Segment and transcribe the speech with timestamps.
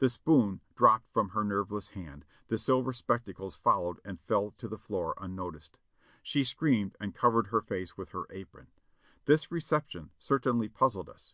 [0.00, 4.76] The spoon dropped from her nerveless hand, the silver spectacles followed and fell to the
[4.76, 5.78] 6l8 JOHNNY REB AND BILLY YANK floor unnoticed.
[6.22, 8.66] She screamed and covered her face with her apron.
[9.24, 11.32] This reception certainly puzzled us.